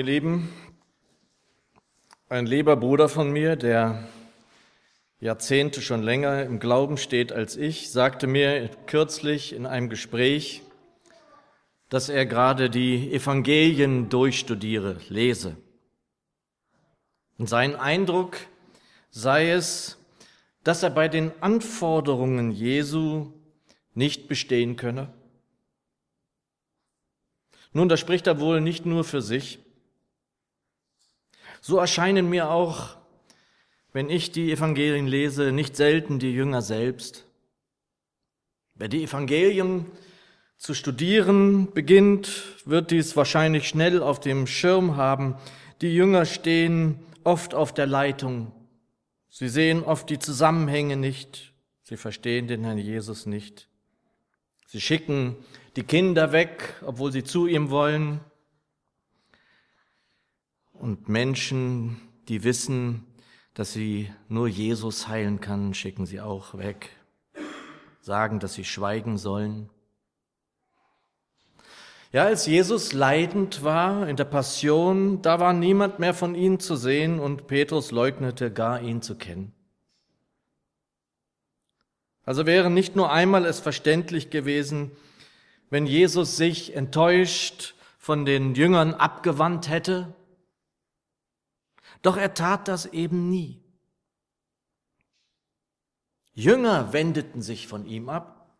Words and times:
Ihr 0.00 0.06
Lieben, 0.06 0.48
ein 2.30 2.46
lieber 2.46 2.74
Bruder 2.74 3.10
von 3.10 3.30
mir, 3.30 3.54
der 3.54 4.08
Jahrzehnte 5.18 5.82
schon 5.82 6.02
länger 6.02 6.42
im 6.44 6.58
Glauben 6.58 6.96
steht 6.96 7.32
als 7.32 7.58
ich, 7.58 7.90
sagte 7.90 8.26
mir 8.26 8.70
kürzlich 8.86 9.52
in 9.52 9.66
einem 9.66 9.90
Gespräch, 9.90 10.62
dass 11.90 12.08
er 12.08 12.24
gerade 12.24 12.70
die 12.70 13.12
Evangelien 13.12 14.08
durchstudiere, 14.08 14.96
lese. 15.10 15.58
Und 17.36 17.50
sein 17.50 17.76
Eindruck 17.76 18.38
sei 19.10 19.50
es, 19.50 19.98
dass 20.64 20.82
er 20.82 20.88
bei 20.88 21.08
den 21.08 21.30
Anforderungen 21.42 22.52
Jesu 22.52 23.34
nicht 23.92 24.28
bestehen 24.28 24.76
könne. 24.76 25.12
Nun, 27.74 27.90
da 27.90 27.98
spricht 27.98 28.26
er 28.26 28.40
wohl 28.40 28.62
nicht 28.62 28.86
nur 28.86 29.04
für 29.04 29.20
sich. 29.20 29.58
So 31.60 31.78
erscheinen 31.78 32.28
mir 32.28 32.50
auch, 32.50 32.96
wenn 33.92 34.08
ich 34.08 34.32
die 34.32 34.52
Evangelien 34.52 35.06
lese, 35.06 35.52
nicht 35.52 35.76
selten 35.76 36.18
die 36.18 36.32
Jünger 36.32 36.62
selbst. 36.62 37.26
Wer 38.74 38.88
die 38.88 39.02
Evangelien 39.02 39.86
zu 40.56 40.74
studieren 40.74 41.72
beginnt, 41.72 42.30
wird 42.64 42.90
dies 42.90 43.16
wahrscheinlich 43.16 43.68
schnell 43.68 44.02
auf 44.02 44.20
dem 44.20 44.46
Schirm 44.46 44.96
haben. 44.96 45.34
Die 45.80 45.94
Jünger 45.94 46.24
stehen 46.24 46.98
oft 47.24 47.54
auf 47.54 47.74
der 47.74 47.86
Leitung. 47.86 48.52
Sie 49.28 49.48
sehen 49.48 49.82
oft 49.82 50.08
die 50.10 50.18
Zusammenhänge 50.18 50.96
nicht. 50.96 51.52
Sie 51.82 51.96
verstehen 51.96 52.46
den 52.46 52.64
Herrn 52.64 52.78
Jesus 52.78 53.26
nicht. 53.26 53.68
Sie 54.66 54.80
schicken 54.80 55.36
die 55.76 55.82
Kinder 55.82 56.32
weg, 56.32 56.74
obwohl 56.84 57.10
sie 57.10 57.24
zu 57.24 57.46
ihm 57.46 57.70
wollen. 57.70 58.20
Und 60.80 61.10
Menschen, 61.10 62.00
die 62.28 62.42
wissen, 62.42 63.04
dass 63.52 63.74
sie 63.74 64.10
nur 64.30 64.48
Jesus 64.48 65.08
heilen 65.08 65.38
kann, 65.38 65.74
schicken 65.74 66.06
sie 66.06 66.22
auch 66.22 66.56
weg, 66.56 66.88
sagen, 68.00 68.40
dass 68.40 68.54
sie 68.54 68.64
schweigen 68.64 69.18
sollen. 69.18 69.68
Ja, 72.12 72.24
als 72.24 72.46
Jesus 72.46 72.94
leidend 72.94 73.62
war 73.62 74.08
in 74.08 74.16
der 74.16 74.24
Passion, 74.24 75.20
da 75.20 75.38
war 75.38 75.52
niemand 75.52 75.98
mehr 75.98 76.14
von 76.14 76.34
ihm 76.34 76.58
zu 76.60 76.76
sehen 76.76 77.20
und 77.20 77.46
Petrus 77.46 77.90
leugnete 77.90 78.50
gar 78.50 78.80
ihn 78.80 79.02
zu 79.02 79.16
kennen. 79.16 79.52
Also 82.24 82.46
wäre 82.46 82.70
nicht 82.70 82.96
nur 82.96 83.12
einmal 83.12 83.44
es 83.44 83.60
verständlich 83.60 84.30
gewesen, 84.30 84.92
wenn 85.68 85.84
Jesus 85.84 86.38
sich 86.38 86.74
enttäuscht 86.74 87.74
von 87.98 88.24
den 88.24 88.54
Jüngern 88.54 88.94
abgewandt 88.94 89.68
hätte, 89.68 90.14
doch 92.02 92.16
er 92.16 92.34
tat 92.34 92.68
das 92.68 92.86
eben 92.86 93.28
nie. 93.28 93.62
Jünger 96.32 96.92
wendeten 96.92 97.42
sich 97.42 97.66
von 97.66 97.84
ihm 97.84 98.08
ab, 98.08 98.56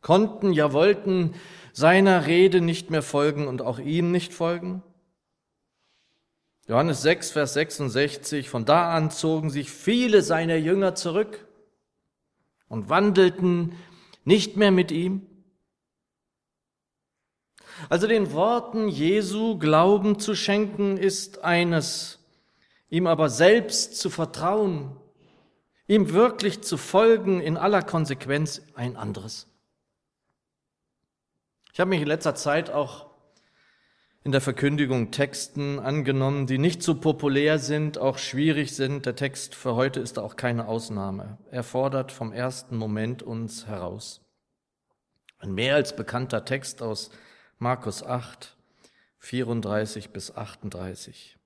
konnten, 0.00 0.52
ja 0.52 0.72
wollten 0.72 1.34
seiner 1.72 2.26
Rede 2.26 2.60
nicht 2.60 2.90
mehr 2.90 3.02
folgen 3.02 3.46
und 3.46 3.62
auch 3.62 3.78
ihm 3.78 4.10
nicht 4.10 4.34
folgen? 4.34 4.82
Johannes 6.66 7.02
6, 7.02 7.32
Vers 7.32 7.52
66, 7.54 8.48
von 8.48 8.64
da 8.64 8.94
an 8.94 9.10
zogen 9.10 9.50
sich 9.50 9.70
viele 9.70 10.22
seiner 10.22 10.56
Jünger 10.56 10.94
zurück 10.94 11.46
und 12.68 12.88
wandelten 12.88 13.76
nicht 14.24 14.56
mehr 14.56 14.70
mit 14.70 14.90
ihm. 14.90 15.26
Also 17.90 18.06
den 18.06 18.32
Worten 18.32 18.88
Jesu 18.88 19.58
Glauben 19.58 20.18
zu 20.18 20.34
schenken 20.34 20.96
ist 20.96 21.44
eines, 21.44 22.23
ihm 22.90 23.06
aber 23.06 23.28
selbst 23.28 23.96
zu 23.98 24.10
vertrauen, 24.10 24.96
ihm 25.86 26.12
wirklich 26.12 26.62
zu 26.62 26.76
folgen 26.76 27.40
in 27.40 27.56
aller 27.56 27.82
Konsequenz 27.82 28.62
ein 28.74 28.96
anderes. 28.96 29.46
Ich 31.72 31.80
habe 31.80 31.90
mich 31.90 32.00
in 32.00 32.06
letzter 32.06 32.34
Zeit 32.34 32.70
auch 32.70 33.14
in 34.24 34.32
der 34.32 34.40
Verkündigung 34.40 35.10
Texten 35.10 35.78
angenommen, 35.78 36.46
die 36.46 36.56
nicht 36.56 36.82
so 36.82 36.94
populär 36.94 37.58
sind, 37.58 37.98
auch 37.98 38.16
schwierig 38.16 38.74
sind. 38.74 39.04
Der 39.04 39.16
Text 39.16 39.54
für 39.54 39.74
heute 39.74 40.00
ist 40.00 40.18
auch 40.18 40.36
keine 40.36 40.66
Ausnahme. 40.66 41.36
Er 41.50 41.62
fordert 41.62 42.10
vom 42.10 42.32
ersten 42.32 42.76
Moment 42.76 43.22
uns 43.22 43.66
heraus. 43.66 44.22
Ein 45.38 45.52
mehr 45.52 45.74
als 45.74 45.94
bekannter 45.94 46.46
Text 46.46 46.80
aus 46.80 47.10
Markus 47.58 48.02
8, 48.02 48.56
34 49.18 50.10
bis 50.10 50.34
38. 50.34 51.36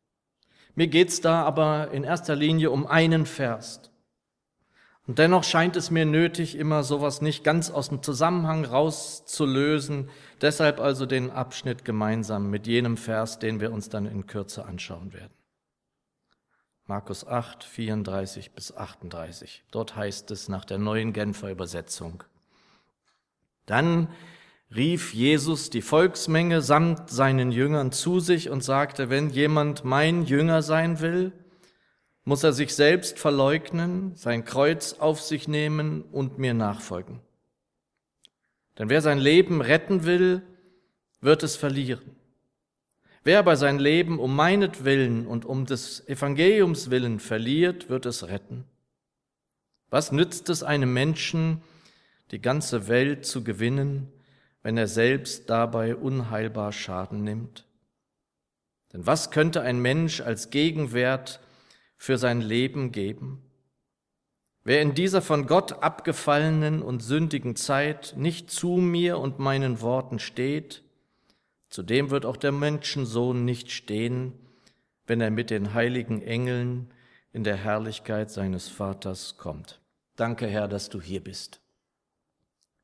Mir 0.78 0.86
geht's 0.86 1.20
da 1.20 1.42
aber 1.42 1.90
in 1.90 2.04
erster 2.04 2.36
Linie 2.36 2.70
um 2.70 2.86
einen 2.86 3.26
Vers. 3.26 3.90
Und 5.08 5.18
dennoch 5.18 5.42
scheint 5.42 5.74
es 5.74 5.90
mir 5.90 6.06
nötig, 6.06 6.54
immer 6.56 6.84
sowas 6.84 7.20
nicht 7.20 7.42
ganz 7.42 7.68
aus 7.68 7.88
dem 7.88 8.00
Zusammenhang 8.00 8.64
rauszulösen. 8.64 10.08
Deshalb 10.40 10.78
also 10.78 11.04
den 11.04 11.32
Abschnitt 11.32 11.84
gemeinsam 11.84 12.48
mit 12.48 12.68
jenem 12.68 12.96
Vers, 12.96 13.40
den 13.40 13.58
wir 13.58 13.72
uns 13.72 13.88
dann 13.88 14.06
in 14.06 14.28
Kürze 14.28 14.66
anschauen 14.66 15.12
werden. 15.12 15.32
Markus 16.86 17.26
8, 17.26 17.64
34 17.64 18.52
bis 18.52 18.72
38. 18.72 19.64
Dort 19.72 19.96
heißt 19.96 20.30
es 20.30 20.48
nach 20.48 20.64
der 20.64 20.78
neuen 20.78 21.12
Genfer 21.12 21.50
Übersetzung. 21.50 22.22
Dann 23.66 24.06
rief 24.74 25.14
Jesus 25.14 25.70
die 25.70 25.82
Volksmenge 25.82 26.60
samt 26.60 27.10
seinen 27.10 27.50
Jüngern 27.50 27.92
zu 27.92 28.20
sich 28.20 28.50
und 28.50 28.62
sagte, 28.62 29.10
wenn 29.10 29.30
jemand 29.30 29.84
mein 29.84 30.24
Jünger 30.24 30.62
sein 30.62 31.00
will, 31.00 31.32
muss 32.24 32.44
er 32.44 32.52
sich 32.52 32.74
selbst 32.74 33.18
verleugnen, 33.18 34.14
sein 34.14 34.44
Kreuz 34.44 34.94
auf 34.94 35.20
sich 35.22 35.48
nehmen 35.48 36.02
und 36.02 36.38
mir 36.38 36.52
nachfolgen. 36.52 37.20
Denn 38.78 38.90
wer 38.90 39.00
sein 39.00 39.18
Leben 39.18 39.62
retten 39.62 40.04
will, 40.04 40.42
wird 41.20 41.42
es 41.42 41.56
verlieren. 41.56 42.16
Wer 43.24 43.38
aber 43.40 43.56
sein 43.56 43.78
Leben 43.78 44.18
um 44.18 44.36
meinetwillen 44.36 45.26
und 45.26 45.44
um 45.44 45.66
des 45.66 46.06
Evangeliums 46.06 46.90
willen 46.90 47.18
verliert, 47.18 47.88
wird 47.88 48.06
es 48.06 48.28
retten. 48.28 48.64
Was 49.90 50.12
nützt 50.12 50.50
es 50.50 50.62
einem 50.62 50.92
Menschen, 50.92 51.62
die 52.30 52.40
ganze 52.40 52.88
Welt 52.88 53.24
zu 53.24 53.42
gewinnen, 53.42 54.12
wenn 54.62 54.76
er 54.76 54.88
selbst 54.88 55.50
dabei 55.50 55.96
unheilbar 55.96 56.72
Schaden 56.72 57.24
nimmt? 57.24 57.66
Denn 58.92 59.06
was 59.06 59.30
könnte 59.30 59.60
ein 59.60 59.80
Mensch 59.80 60.20
als 60.20 60.50
Gegenwert 60.50 61.40
für 61.96 62.18
sein 62.18 62.40
Leben 62.40 62.92
geben? 62.92 63.42
Wer 64.64 64.82
in 64.82 64.94
dieser 64.94 65.22
von 65.22 65.46
Gott 65.46 65.82
abgefallenen 65.82 66.82
und 66.82 67.02
sündigen 67.02 67.56
Zeit 67.56 68.14
nicht 68.16 68.50
zu 68.50 68.76
mir 68.76 69.18
und 69.18 69.38
meinen 69.38 69.80
Worten 69.80 70.18
steht, 70.18 70.82
zu 71.70 71.82
dem 71.82 72.10
wird 72.10 72.26
auch 72.26 72.36
der 72.36 72.52
Menschensohn 72.52 73.44
nicht 73.44 73.70
stehen, 73.70 74.32
wenn 75.06 75.20
er 75.20 75.30
mit 75.30 75.50
den 75.50 75.74
heiligen 75.74 76.22
Engeln 76.22 76.90
in 77.32 77.44
der 77.44 77.56
Herrlichkeit 77.56 78.30
seines 78.30 78.68
Vaters 78.68 79.36
kommt. 79.36 79.80
Danke, 80.16 80.46
Herr, 80.46 80.68
dass 80.68 80.88
du 80.88 81.00
hier 81.00 81.22
bist, 81.22 81.60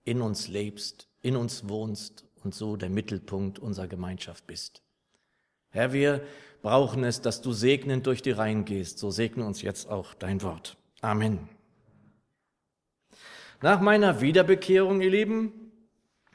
in 0.05 0.21
uns 0.21 0.49
lebst, 0.49 1.09
in 1.25 1.37
uns 1.37 1.69
wohnst 1.69 2.25
und 2.45 2.55
so 2.55 2.77
der 2.77 2.91
Mittelpunkt 2.91 3.59
unserer 3.59 3.89
Gemeinschaft 3.89 4.47
bist. 4.47 4.83
Herr, 5.71 5.93
wir 5.93 6.23
brauchen 6.63 7.03
es, 7.03 7.21
dass 7.21 7.41
du 7.41 7.53
segnend 7.53 8.07
durch 8.07 8.23
die 8.23 8.31
Reihen 8.31 8.65
gehst. 8.65 8.99
So 8.99 9.11
segne 9.11 9.45
uns 9.45 9.63
jetzt 9.63 9.89
auch 9.89 10.15
dein 10.15 10.43
Wort. 10.43 10.77
Amen. 11.01 11.49
Nach 13.63 13.81
meiner 13.81 14.21
Wiederbekehrung, 14.21 15.01
ihr 15.01 15.11
Lieben, 15.11 15.53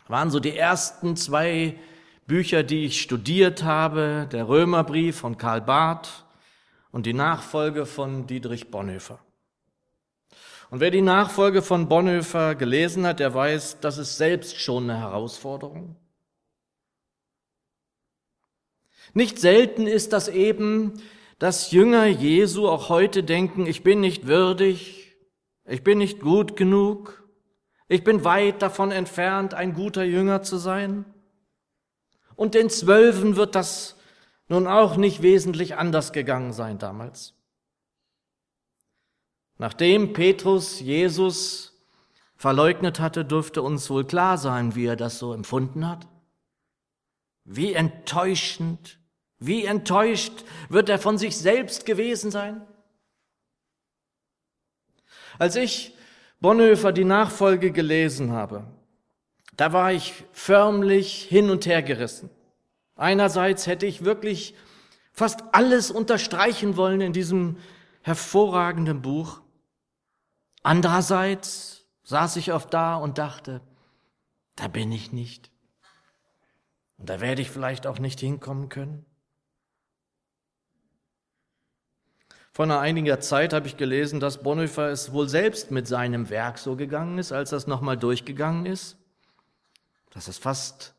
waren 0.07 0.31
so 0.31 0.39
die 0.39 0.57
ersten 0.57 1.15
zwei 1.15 1.77
Bücher, 2.25 2.63
die 2.63 2.85
ich 2.85 3.01
studiert 3.01 3.63
habe, 3.63 4.27
der 4.31 4.47
Römerbrief 4.47 5.17
von 5.17 5.37
Karl 5.37 5.61
Barth 5.61 6.25
und 6.91 7.05
die 7.05 7.13
Nachfolge 7.13 7.85
von 7.85 8.25
Dietrich 8.25 8.71
Bonhoeffer. 8.71 9.19
Und 10.69 10.81
wer 10.81 10.91
die 10.91 11.01
Nachfolge 11.01 11.61
von 11.61 11.87
Bonhoeffer 11.87 12.53
gelesen 12.55 13.05
hat, 13.05 13.19
der 13.19 13.33
weiß, 13.33 13.79
das 13.81 13.97
ist 13.97 14.17
selbst 14.17 14.61
schon 14.61 14.89
eine 14.89 14.99
Herausforderung. 14.99 15.95
Nicht 19.13 19.39
selten 19.39 19.87
ist 19.87 20.13
das 20.13 20.27
eben, 20.27 21.01
dass 21.39 21.71
Jünger 21.71 22.05
Jesu 22.05 22.67
auch 22.67 22.89
heute 22.89 23.23
denken, 23.23 23.65
ich 23.65 23.81
bin 23.81 24.01
nicht 24.01 24.27
würdig, 24.27 25.17
ich 25.65 25.83
bin 25.83 25.97
nicht 25.97 26.19
gut 26.19 26.55
genug, 26.55 27.27
ich 27.87 28.03
bin 28.03 28.23
weit 28.23 28.61
davon 28.61 28.91
entfernt, 28.91 29.55
ein 29.55 29.73
guter 29.73 30.03
Jünger 30.03 30.43
zu 30.43 30.57
sein. 30.57 31.05
Und 32.35 32.53
den 32.53 32.69
Zwölfen 32.69 33.35
wird 33.35 33.55
das 33.55 33.95
nun 34.47 34.67
auch 34.67 34.97
nicht 34.97 35.23
wesentlich 35.23 35.75
anders 35.75 36.13
gegangen 36.13 36.53
sein 36.53 36.77
damals. 36.77 37.33
Nachdem 39.59 40.13
Petrus 40.13 40.79
Jesus 40.79 41.77
verleugnet 42.37 42.99
hatte, 42.99 43.25
dürfte 43.25 43.61
uns 43.61 43.89
wohl 43.89 44.05
klar 44.05 44.37
sein, 44.37 44.73
wie 44.73 44.85
er 44.85 44.95
das 44.95 45.19
so 45.19 45.33
empfunden 45.33 45.87
hat. 45.87 46.07
Wie 47.43 47.73
enttäuschend 47.73 48.97
Wie 49.41 49.65
enttäuscht 49.65 50.43
wird 50.67 50.89
er 50.89 50.99
von 50.99 51.17
sich 51.17 51.37
selbst 51.37 51.85
gewesen 51.85 52.29
sein? 52.29 52.61
Als 55.37 55.55
ich 55.55 55.95
Bonhoeffer 56.41 56.91
die 56.91 57.05
Nachfolge 57.05 57.71
gelesen 57.71 58.33
habe, 58.33 58.65
da 59.55 59.71
war 59.71 59.93
ich 59.93 60.25
förmlich 60.33 61.23
hin 61.23 61.49
und 61.49 61.65
her 61.65 61.81
gerissen. 61.81 62.29
Einerseits 62.95 63.65
hätte 63.65 63.85
ich 63.85 64.03
wirklich 64.03 64.55
fast 65.13 65.41
alles 65.53 65.89
unterstreichen 65.89 66.75
wollen 66.75 66.99
in 66.99 67.13
diesem 67.13 67.57
hervorragenden 68.01 69.01
Buch. 69.01 69.41
Andererseits 70.63 71.85
saß 72.03 72.35
ich 72.35 72.51
oft 72.53 72.73
da 72.73 72.95
und 72.95 73.17
dachte, 73.17 73.61
da 74.55 74.67
bin 74.67 74.91
ich 74.91 75.11
nicht. 75.11 75.51
Und 76.97 77.09
da 77.09 77.21
werde 77.21 77.41
ich 77.41 77.49
vielleicht 77.49 77.87
auch 77.87 77.99
nicht 77.99 78.19
hinkommen 78.19 78.67
können. 78.69 79.05
Vor 82.51 82.69
einiger 82.69 83.21
Zeit 83.21 83.53
habe 83.53 83.67
ich 83.67 83.77
gelesen, 83.77 84.19
dass 84.19 84.43
Bonhoeffer 84.43 84.89
es 84.89 85.13
wohl 85.13 85.29
selbst 85.29 85.71
mit 85.71 85.87
seinem 85.87 86.29
Werk 86.29 86.57
so 86.57 86.75
gegangen 86.75 87.17
ist, 87.17 87.31
als 87.31 87.51
das 87.51 87.67
nochmal 87.67 87.95
durchgegangen 87.95 88.65
ist, 88.65 88.97
dass 90.09 90.27
es 90.27 90.37
fast 90.37 90.93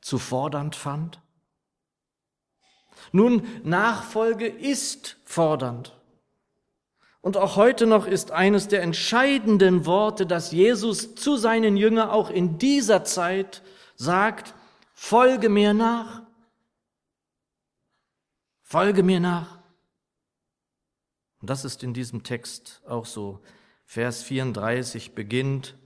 zu 0.00 0.18
fordernd 0.18 0.74
fand. 0.74 1.20
Nun, 3.12 3.46
Nachfolge 3.62 4.48
ist 4.48 5.16
fordernd. 5.24 5.96
Und 7.26 7.36
auch 7.36 7.56
heute 7.56 7.86
noch 7.86 8.06
ist 8.06 8.30
eines 8.30 8.68
der 8.68 8.82
entscheidenden 8.82 9.84
Worte, 9.84 10.26
dass 10.26 10.52
Jesus 10.52 11.16
zu 11.16 11.36
seinen 11.36 11.76
Jüngern 11.76 12.08
auch 12.08 12.30
in 12.30 12.56
dieser 12.56 13.02
Zeit 13.02 13.64
sagt, 13.96 14.54
folge 14.94 15.48
mir 15.48 15.74
nach. 15.74 16.22
Folge 18.62 19.02
mir 19.02 19.18
nach. 19.18 19.58
Und 21.40 21.50
das 21.50 21.64
ist 21.64 21.82
in 21.82 21.94
diesem 21.94 22.22
Text 22.22 22.80
auch 22.86 23.06
so. 23.06 23.40
Vers 23.84 24.22
34 24.22 25.16
beginnt, 25.16 25.76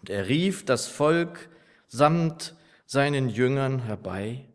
und 0.00 0.10
er 0.10 0.26
rief 0.26 0.64
das 0.64 0.88
Volk 0.88 1.48
samt 1.86 2.56
seinen 2.86 3.28
Jüngern 3.28 3.78
herbei. 3.78 4.48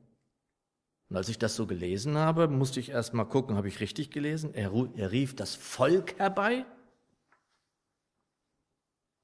Und 1.10 1.18
als 1.18 1.30
ich 1.30 1.40
das 1.40 1.56
so 1.56 1.66
gelesen 1.66 2.18
habe, 2.18 2.48
musste 2.48 2.80
ich 2.80 2.90
erst 2.90 3.16
mal 3.16 3.26
gucken, 3.26 3.58
habe 3.58 3.68
ich 3.68 3.80
richtig 3.80 4.12
gelesen? 4.12 4.54
Er, 4.54 4.72
er 4.96 5.12
rief 5.12 5.36
das 5.36 5.56
Volk 5.56 6.20
herbei. 6.20 6.66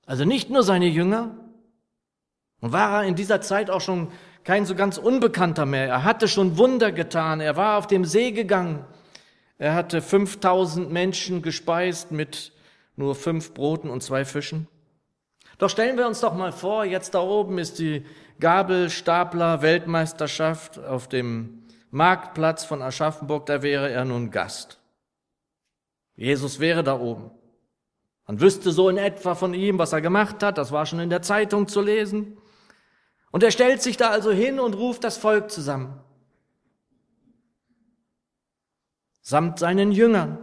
Also 0.08 0.26
nicht 0.26 0.50
nur 0.50 0.64
seine 0.64 0.88
Jünger. 0.88 1.38
Und 2.62 2.72
war 2.72 3.02
er 3.02 3.08
in 3.08 3.14
dieser 3.16 3.42
Zeit 3.42 3.70
auch 3.70 3.82
schon 3.82 4.12
kein 4.44 4.66
so 4.66 4.74
ganz 4.74 4.98
Unbekannter 4.98 5.68
mehr. 5.68 5.88
Er 5.88 6.04
hatte 6.04 6.28
schon 6.28 6.58
Wunder 6.58 6.92
getan. 6.92 7.40
Er 7.40 7.56
war 7.56 7.78
auf 7.78 7.86
dem 7.86 8.06
See 8.06 8.32
gegangen. 8.32 8.84
Er 9.58 9.74
hatte 9.76 10.02
5000 10.02 10.92
Menschen 10.92 11.44
gespeist 11.44 12.12
mit 12.12 12.52
nur 12.96 13.14
fünf 13.14 13.54
Broten 13.54 13.92
und 13.92 14.02
zwei 14.02 14.26
Fischen. 14.26 14.68
Doch 15.58 15.70
stellen 15.70 15.98
wir 15.98 16.06
uns 16.08 16.20
doch 16.20 16.34
mal 16.34 16.52
vor, 16.52 16.84
jetzt 16.84 17.14
da 17.14 17.22
oben 17.22 17.60
ist 17.60 17.80
die 17.80 18.06
Gabelstapler-Weltmeisterschaft 18.40 20.80
auf 20.80 21.08
dem 21.08 21.65
Marktplatz 21.96 22.66
von 22.66 22.82
Aschaffenburg, 22.82 23.46
da 23.46 23.64
wäre 23.64 23.90
er 23.90 24.04
nun 24.04 24.30
Gast. 24.30 24.82
Jesus 26.18 26.60
wäre 26.60 26.84
da 26.84 27.00
oben. 27.00 27.32
Man 28.28 28.42
wüsste 28.42 28.74
so 28.74 28.90
in 28.90 28.98
etwa 28.98 29.34
von 29.34 29.54
ihm, 29.54 29.80
was 29.80 29.94
er 29.94 30.02
gemacht 30.02 30.44
hat, 30.44 30.58
das 30.58 30.74
war 30.74 30.86
schon 30.86 31.00
in 31.00 31.10
der 31.10 31.22
Zeitung 31.22 31.70
zu 31.70 31.80
lesen. 31.80 32.38
Und 33.32 33.44
er 33.44 33.52
stellt 33.52 33.82
sich 33.82 33.96
da 33.96 34.10
also 34.10 34.32
hin 34.32 34.60
und 34.60 34.74
ruft 34.74 35.06
das 35.06 35.18
Volk 35.18 35.50
zusammen. 35.50 36.02
Samt 39.22 39.60
seinen 39.60 39.94
Jüngern. 39.94 40.38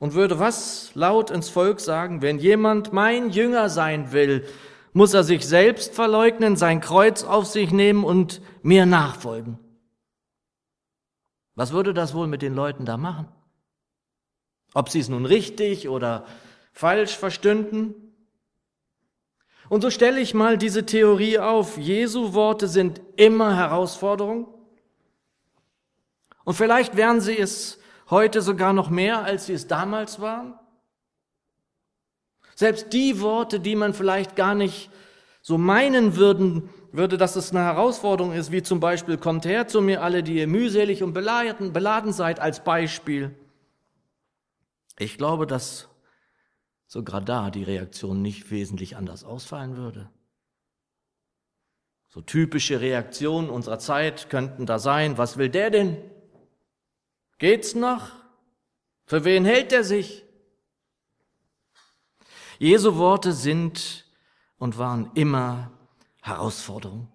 Und 0.00 0.14
würde 0.14 0.40
was 0.40 0.90
laut 0.96 1.30
ins 1.30 1.50
Volk 1.50 1.78
sagen, 1.78 2.20
wenn 2.20 2.40
jemand 2.40 2.92
mein 2.92 3.30
Jünger 3.30 3.68
sein 3.68 4.10
will, 4.10 4.44
muss 4.92 5.14
er 5.14 5.22
sich 5.22 5.46
selbst 5.46 5.94
verleugnen, 5.94 6.56
sein 6.56 6.80
Kreuz 6.80 7.22
auf 7.22 7.46
sich 7.46 7.70
nehmen 7.70 8.02
und 8.02 8.42
mir 8.64 8.86
nachfolgen. 8.86 9.60
Was 11.60 11.72
würde 11.72 11.92
das 11.92 12.14
wohl 12.14 12.26
mit 12.26 12.40
den 12.40 12.54
Leuten 12.54 12.86
da 12.86 12.96
machen? 12.96 13.28
Ob 14.72 14.88
sie 14.88 14.98
es 14.98 15.10
nun 15.10 15.26
richtig 15.26 15.90
oder 15.90 16.24
falsch 16.72 17.14
verstünden? 17.14 17.94
Und 19.68 19.82
so 19.82 19.90
stelle 19.90 20.20
ich 20.20 20.32
mal 20.32 20.56
diese 20.56 20.86
Theorie 20.86 21.38
auf. 21.38 21.76
Jesu 21.76 22.32
Worte 22.32 22.66
sind 22.66 23.02
immer 23.16 23.56
Herausforderung. 23.56 24.48
Und 26.44 26.54
vielleicht 26.54 26.96
wären 26.96 27.20
sie 27.20 27.38
es 27.38 27.78
heute 28.08 28.40
sogar 28.40 28.72
noch 28.72 28.88
mehr, 28.88 29.22
als 29.22 29.44
sie 29.44 29.52
es 29.52 29.66
damals 29.66 30.18
waren. 30.18 30.58
Selbst 32.54 32.94
die 32.94 33.20
Worte, 33.20 33.60
die 33.60 33.76
man 33.76 33.92
vielleicht 33.92 34.34
gar 34.34 34.54
nicht 34.54 34.88
so 35.42 35.58
meinen 35.58 36.16
würden, 36.16 36.70
würde, 36.92 37.16
dass 37.16 37.36
es 37.36 37.50
eine 37.50 37.64
Herausforderung 37.64 38.32
ist, 38.32 38.52
wie 38.52 38.62
zum 38.62 38.80
Beispiel, 38.80 39.16
kommt 39.16 39.44
her 39.44 39.68
zu 39.68 39.80
mir 39.80 40.02
alle, 40.02 40.22
die 40.22 40.36
ihr 40.36 40.46
mühselig 40.46 41.02
und 41.02 41.12
beladen, 41.12 41.72
beladen 41.72 42.12
seid, 42.12 42.40
als 42.40 42.64
Beispiel. 42.64 43.34
Ich 44.98 45.16
glaube, 45.16 45.46
dass 45.46 45.88
sogar 46.86 47.20
da 47.20 47.50
die 47.50 47.62
Reaktion 47.62 48.20
nicht 48.20 48.50
wesentlich 48.50 48.96
anders 48.96 49.24
ausfallen 49.24 49.76
würde. 49.76 50.10
So 52.08 52.20
typische 52.20 52.80
Reaktionen 52.80 53.48
unserer 53.48 53.78
Zeit 53.78 54.28
könnten 54.28 54.66
da 54.66 54.80
sein, 54.80 55.16
was 55.16 55.36
will 55.36 55.48
der 55.48 55.70
denn? 55.70 55.96
Geht's 57.38 57.76
noch? 57.76 58.10
Für 59.06 59.24
wen 59.24 59.44
hält 59.44 59.72
er 59.72 59.84
sich? 59.84 60.24
Jesu 62.58 62.96
Worte 62.96 63.32
sind 63.32 64.04
und 64.58 64.76
waren 64.76 65.10
immer 65.14 65.70
Herausforderung. 66.20 67.08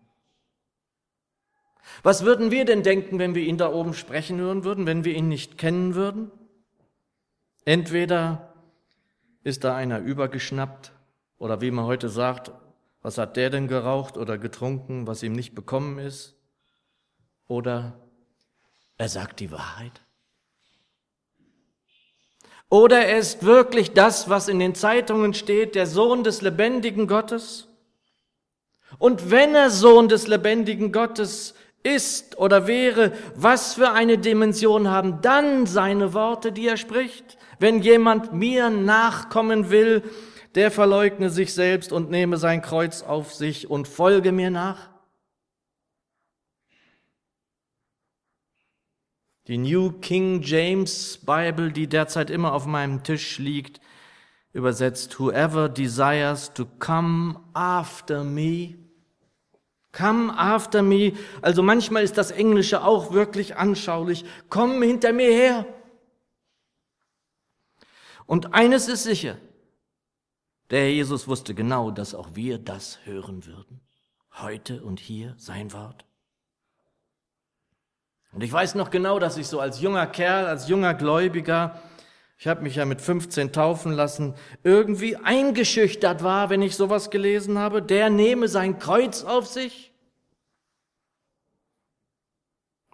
Was 2.03 2.25
würden 2.25 2.51
wir 2.51 2.65
denn 2.65 2.83
denken, 2.83 3.19
wenn 3.19 3.35
wir 3.35 3.43
ihn 3.43 3.57
da 3.57 3.71
oben 3.71 3.93
sprechen 3.93 4.39
hören 4.39 4.63
würden, 4.63 4.85
wenn 4.85 5.05
wir 5.05 5.13
ihn 5.15 5.27
nicht 5.27 5.57
kennen 5.57 5.95
würden? 5.95 6.31
Entweder 7.63 8.53
ist 9.43 9.63
da 9.63 9.75
einer 9.75 9.99
übergeschnappt 9.99 10.91
oder 11.37 11.61
wie 11.61 11.71
man 11.71 11.85
heute 11.85 12.09
sagt, 12.09 12.51
was 13.01 13.17
hat 13.17 13.37
der 13.37 13.51
denn 13.51 13.67
geraucht 13.67 14.17
oder 14.17 14.37
getrunken, 14.37 15.05
was 15.05 15.21
ihm 15.21 15.33
nicht 15.33 15.53
bekommen 15.53 15.99
ist? 15.99 16.35
Oder 17.47 17.99
er 18.97 19.09
sagt 19.09 19.39
die 19.39 19.51
Wahrheit. 19.51 20.01
Oder 22.69 23.05
er 23.05 23.19
ist 23.19 23.43
wirklich 23.43 23.93
das, 23.93 24.27
was 24.29 24.47
in 24.47 24.57
den 24.57 24.73
Zeitungen 24.73 25.33
steht, 25.33 25.75
der 25.75 25.85
Sohn 25.85 26.23
des 26.23 26.41
lebendigen 26.41 27.07
Gottes? 27.07 27.67
Und 28.97 29.31
wenn 29.31 29.55
er 29.55 29.69
Sohn 29.69 30.07
des 30.07 30.27
lebendigen 30.27 30.91
Gottes 30.91 31.55
ist 31.83 32.37
oder 32.37 32.67
wäre, 32.67 33.11
was 33.35 33.75
für 33.75 33.91
eine 33.91 34.17
Dimension 34.17 34.89
haben 34.89 35.21
dann 35.21 35.65
seine 35.65 36.13
Worte, 36.13 36.51
die 36.51 36.67
er 36.67 36.77
spricht? 36.77 37.37
Wenn 37.59 37.81
jemand 37.81 38.33
mir 38.33 38.69
nachkommen 38.69 39.69
will, 39.69 40.03
der 40.55 40.71
verleugne 40.71 41.29
sich 41.29 41.53
selbst 41.53 41.91
und 41.91 42.09
nehme 42.09 42.37
sein 42.37 42.61
Kreuz 42.61 43.01
auf 43.01 43.33
sich 43.33 43.69
und 43.69 43.87
folge 43.87 44.31
mir 44.31 44.49
nach. 44.49 44.89
Die 49.47 49.57
New 49.59 49.91
King 49.91 50.41
James 50.41 51.19
Bible, 51.23 51.71
die 51.71 51.87
derzeit 51.87 52.31
immer 52.31 52.53
auf 52.53 52.65
meinem 52.65 53.03
Tisch 53.03 53.37
liegt, 53.37 53.79
übersetzt, 54.53 55.19
Whoever 55.19 55.69
desires 55.69 56.51
to 56.53 56.65
come 56.79 57.39
after 57.53 58.23
me 58.23 58.84
Come 59.95 60.33
after 60.37 60.81
me. 60.81 61.13
Also 61.41 61.63
manchmal 61.63 62.03
ist 62.03 62.17
das 62.17 62.31
Englische 62.31 62.83
auch 62.83 63.13
wirklich 63.13 63.55
anschaulich. 63.55 64.25
Komm 64.49 64.81
hinter 64.81 65.13
mir 65.13 65.31
her. 65.31 65.65
Und 68.25 68.53
eines 68.53 68.87
ist 68.87 69.03
sicher. 69.03 69.37
Der 70.69 70.81
Herr 70.81 70.89
Jesus 70.89 71.27
wusste 71.27 71.53
genau, 71.53 71.91
dass 71.91 72.15
auch 72.15 72.29
wir 72.33 72.57
das 72.57 72.99
hören 73.05 73.45
würden. 73.45 73.81
Heute 74.41 74.83
und 74.83 74.99
hier 74.99 75.35
sein 75.37 75.71
Wort. 75.71 76.05
Und 78.33 78.43
ich 78.43 78.51
weiß 78.51 78.75
noch 78.75 78.89
genau, 78.89 79.19
dass 79.19 79.37
ich 79.37 79.47
so 79.47 79.61
als 79.61 79.79
junger 79.79 80.07
Kerl, 80.07 80.47
als 80.47 80.67
junger 80.67 80.93
Gläubiger, 80.93 81.79
ich 82.37 82.47
habe 82.47 82.61
mich 82.61 82.75
ja 82.75 82.85
mit 82.85 83.01
15 83.01 83.53
taufen 83.53 83.91
lassen, 83.91 84.33
irgendwie 84.63 85.15
eingeschüchtert 85.15 86.23
war, 86.23 86.49
wenn 86.49 86.61
ich 86.61 86.75
sowas 86.75 87.09
gelesen 87.09 87.57
habe. 87.57 87.81
Der 87.81 88.09
nehme 88.09 88.47
sein 88.47 88.77
Kreuz 88.77 89.23
auf 89.23 89.47
sich. 89.47 89.93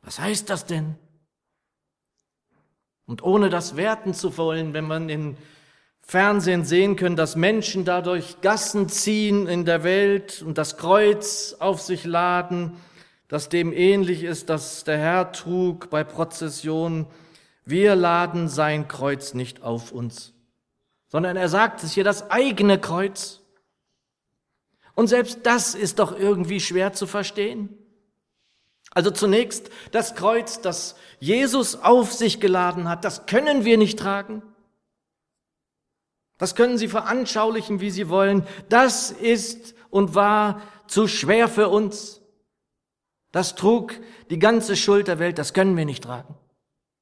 Was 0.03 0.19
heißt 0.19 0.49
das 0.49 0.65
denn? 0.65 0.95
Und 3.05 3.23
ohne 3.23 3.49
das 3.49 3.75
werten 3.75 4.13
zu 4.13 4.37
wollen, 4.37 4.73
wenn 4.73 4.85
man 4.85 5.09
in 5.09 5.37
Fernsehen 6.01 6.65
sehen 6.65 6.95
können, 6.95 7.15
dass 7.15 7.35
Menschen 7.35 7.85
dadurch 7.85 8.41
Gassen 8.41 8.89
ziehen 8.89 9.47
in 9.47 9.65
der 9.65 9.83
Welt 9.83 10.41
und 10.41 10.57
das 10.57 10.77
Kreuz 10.77 11.55
auf 11.59 11.81
sich 11.81 12.05
laden, 12.05 12.73
das 13.27 13.49
dem 13.49 13.71
ähnlich 13.71 14.23
ist, 14.23 14.49
das 14.49 14.83
der 14.83 14.97
Herr 14.97 15.31
trug 15.31 15.89
bei 15.89 16.03
Prozession. 16.03 17.07
Wir 17.65 17.95
laden 17.95 18.47
sein 18.47 18.87
Kreuz 18.87 19.33
nicht 19.33 19.61
auf 19.61 19.91
uns, 19.91 20.33
sondern 21.07 21.37
er 21.37 21.49
sagt 21.49 21.83
es 21.83 21.93
hier, 21.93 22.03
das 22.03 22.31
eigene 22.31 22.79
Kreuz. 22.79 23.41
Und 24.95 25.07
selbst 25.07 25.39
das 25.43 25.75
ist 25.75 25.99
doch 25.99 26.17
irgendwie 26.17 26.59
schwer 26.59 26.93
zu 26.93 27.07
verstehen. 27.07 27.77
Also 28.93 29.09
zunächst 29.09 29.69
das 29.91 30.15
Kreuz, 30.15 30.61
das 30.61 30.95
Jesus 31.19 31.75
auf 31.75 32.11
sich 32.11 32.39
geladen 32.39 32.89
hat, 32.89 33.05
das 33.05 33.25
können 33.25 33.63
wir 33.63 33.77
nicht 33.77 33.97
tragen. 33.97 34.41
Das 36.37 36.55
können 36.55 36.77
Sie 36.77 36.87
veranschaulichen, 36.87 37.79
wie 37.79 37.91
Sie 37.91 38.09
wollen. 38.09 38.45
Das 38.67 39.11
ist 39.11 39.75
und 39.91 40.15
war 40.15 40.61
zu 40.87 41.07
schwer 41.07 41.47
für 41.47 41.69
uns. 41.69 42.21
Das 43.31 43.55
trug 43.55 43.93
die 44.29 44.39
ganze 44.39 44.75
Schuld 44.75 45.07
der 45.07 45.19
Welt, 45.19 45.37
das 45.37 45.53
können 45.53 45.77
wir 45.77 45.85
nicht 45.85 46.03
tragen. 46.03 46.35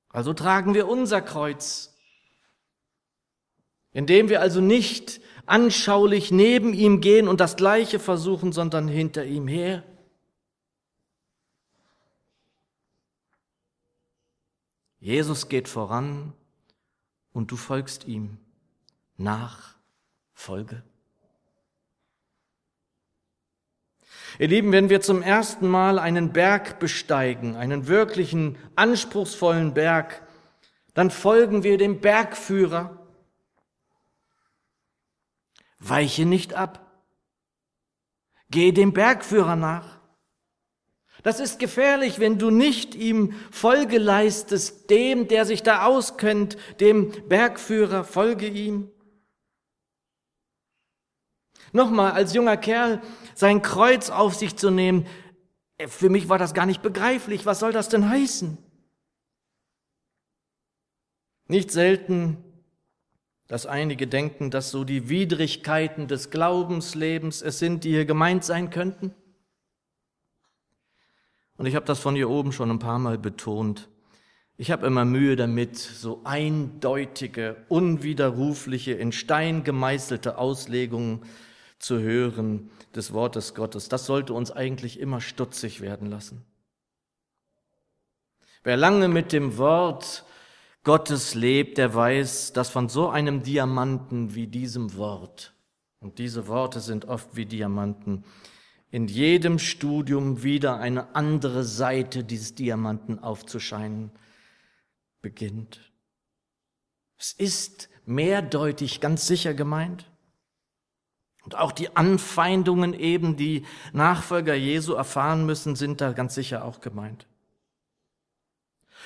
Also 0.10 0.34
tragen 0.34 0.74
wir 0.74 0.88
unser 0.88 1.22
Kreuz, 1.22 1.96
indem 3.92 4.30
wir 4.30 4.42
also 4.42 4.60
nicht 4.60 5.22
anschaulich 5.46 6.32
neben 6.32 6.74
ihm 6.74 7.02
gehen 7.02 7.28
und 7.28 7.40
das 7.40 7.56
Gleiche 7.56 8.00
versuchen, 8.00 8.52
sondern 8.52 8.88
hinter 8.88 9.26
ihm 9.26 9.48
her. 9.48 9.84
Jesus 15.00 15.48
geht 15.48 15.68
voran 15.68 16.34
und 17.32 17.52
du 17.52 17.56
folgst 17.56 18.06
ihm 18.06 18.38
nach 19.18 19.76
Folge. 20.34 20.84
Ihr 24.38 24.48
Lieben, 24.48 24.72
wenn 24.72 24.90
wir 24.90 25.02
zum 25.02 25.22
ersten 25.22 25.68
Mal 25.68 25.98
einen 25.98 26.32
Berg 26.32 26.80
besteigen, 26.80 27.56
einen 27.56 27.88
wirklichen 27.88 28.58
anspruchsvollen 28.76 29.74
Berg, 29.74 30.22
dann 30.94 31.10
folgen 31.10 31.64
wir 31.64 31.78
dem 31.78 32.02
Bergführer. 32.02 33.08
Weiche 35.80 36.26
nicht 36.26 36.54
ab. 36.54 36.86
Geh 38.50 38.72
dem 38.72 38.94
Bergführer 38.94 39.56
nach. 39.56 40.00
Das 41.24 41.40
ist 41.40 41.60
gefährlich, 41.60 42.20
wenn 42.20 42.38
du 42.38 42.50
nicht 42.50 42.96
ihm 42.96 43.34
Folge 43.52 43.98
leistest, 43.98 44.90
dem, 44.90 45.28
der 45.28 45.46
sich 45.46 45.64
da 45.64 45.86
auskennt, 45.86 46.58
dem 46.80 47.12
Bergführer, 47.28 48.04
folge 48.04 48.48
ihm. 48.48 48.90
Nochmal, 51.72 52.12
als 52.12 52.34
junger 52.34 52.58
Kerl 52.58 53.02
sein 53.36 53.62
Kreuz 53.62 54.10
auf 54.10 54.36
sich 54.36 54.56
zu 54.56 54.70
nehmen, 54.72 55.06
äh, 55.78 55.88
für 55.88 56.10
mich 56.10 56.30
war 56.30 56.38
das 56.38 56.54
gar 56.54 56.66
nicht 56.66 56.82
begreiflich. 56.82 57.46
Was 57.46 57.60
soll 57.60 57.72
das 57.72 57.90
denn 57.90 58.10
heißen? 58.10 58.58
Nicht 61.48 61.72
selten, 61.72 62.38
dass 63.48 63.66
einige 63.66 64.06
denken, 64.06 64.52
dass 64.52 64.70
so 64.70 64.84
die 64.84 65.10
Widrigkeiten 65.10 66.08
des 66.08 66.30
Glaubenslebens 66.30 67.42
es 67.42 67.58
sind, 67.58 67.84
die 67.84 67.90
hier 67.90 68.06
gemeint 68.06 68.44
sein 68.44 68.70
könnten. 68.70 69.16
Und 71.58 71.66
ich 71.66 71.76
habe 71.76 71.86
das 71.86 72.00
von 72.00 72.16
hier 72.16 72.30
oben 72.30 72.52
schon 72.52 72.70
ein 72.70 72.80
paar 72.80 73.00
Mal 73.00 73.18
betont. 73.18 73.90
Ich 74.58 74.72
habe 74.72 74.86
immer 74.86 75.04
Mühe 75.04 75.36
damit, 75.36 75.78
so 75.78 76.22
eindeutige, 76.26 77.66
unwiderrufliche, 77.70 78.92
in 78.92 79.12
Stein 79.12 79.64
gemeißelte 79.64 80.38
Auslegungen 80.38 81.24
zu 81.80 82.00
hören 82.00 82.70
des 82.94 83.14
Wortes 83.14 83.56
Gottes. 83.56 83.90
Das 83.90 84.06
sollte 84.06 84.34
uns 84.34 84.52
eigentlich 84.52 85.00
immer 85.00 85.22
stutzig 85.22 85.82
werden 85.82 86.10
lassen. 86.10 86.46
Wer 88.64 88.78
lange 88.78 89.08
mit 89.08 89.32
dem 89.32 89.58
Wort 89.58 90.26
Gottes 90.84 91.36
lebt, 91.36 91.78
der 91.78 91.94
weiß, 91.94 92.54
dass 92.54 92.70
von 92.70 92.90
so 92.90 93.10
einem 93.10 93.44
Diamanten 93.44 94.36
wie 94.36 94.48
diesem 94.48 94.96
Wort, 94.96 95.54
und 96.00 96.20
diese 96.20 96.48
Worte 96.48 96.80
sind 96.80 97.06
oft 97.06 97.36
wie 97.36 97.46
Diamanten, 97.46 98.24
in 98.92 99.08
jedem 99.08 99.60
Studium 99.60 100.44
wieder 100.44 100.80
eine 100.80 101.16
andere 101.16 101.64
Seite 101.64 102.24
dieses 102.24 102.56
Diamanten 102.56 103.20
aufzuscheinen 103.20 104.12
beginnt. 105.22 105.92
Es 107.18 107.34
ist 107.34 107.90
mehrdeutig 108.06 109.02
ganz 109.02 109.28
sicher 109.28 109.54
gemeint. 109.54 110.09
Und 111.50 111.58
auch 111.58 111.72
die 111.72 111.96
Anfeindungen 111.96 112.94
eben, 112.94 113.36
die 113.36 113.66
Nachfolger 113.92 114.54
Jesu 114.54 114.94
erfahren 114.94 115.48
müssen, 115.48 115.76
sind 115.76 116.00
da 116.00 116.12
ganz 116.12 116.36
sicher 116.36 116.64
auch 116.64 116.80
gemeint. 116.80 117.26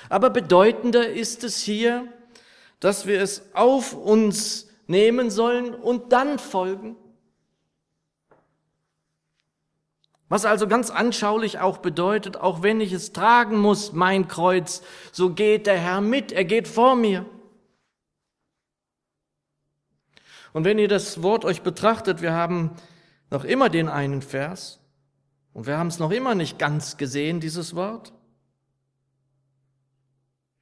Aber 0.09 0.29
bedeutender 0.29 1.07
ist 1.07 1.45
es 1.45 1.61
hier, 1.61 2.05
dass 2.81 3.07
wir 3.07 3.21
es 3.21 3.43
auf 3.53 3.93
uns 3.93 4.67
nehmen 4.87 5.31
sollen 5.31 5.73
und 5.73 6.11
dann 6.11 6.37
folgen. 6.37 6.97
Was 10.27 10.43
also 10.43 10.67
ganz 10.67 10.89
anschaulich 10.89 11.59
auch 11.59 11.77
bedeutet, 11.77 12.35
auch 12.35 12.61
wenn 12.61 12.81
ich 12.81 12.91
es 12.91 13.13
tragen 13.13 13.57
muss, 13.57 13.93
mein 13.93 14.27
Kreuz, 14.27 14.81
so 15.13 15.29
geht 15.29 15.65
der 15.65 15.77
Herr 15.77 16.01
mit, 16.01 16.33
er 16.33 16.43
geht 16.43 16.67
vor 16.67 16.97
mir. 16.97 17.25
Und 20.53 20.65
wenn 20.65 20.77
ihr 20.77 20.87
das 20.87 21.21
Wort 21.23 21.45
euch 21.45 21.63
betrachtet, 21.63 22.21
wir 22.21 22.33
haben 22.33 22.71
noch 23.31 23.43
immer 23.43 23.69
den 23.69 23.89
einen 23.89 24.21
Vers 24.21 24.79
und 25.51 25.65
wir 25.65 25.77
haben 25.77 25.87
es 25.87 25.99
noch 25.99 26.11
immer 26.11 26.35
nicht 26.35 26.59
ganz 26.59 26.97
gesehen, 26.97 27.39
dieses 27.39 27.75
Wort. 27.75 28.13